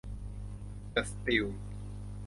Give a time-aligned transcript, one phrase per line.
[0.91, 1.45] เดอะ สตีล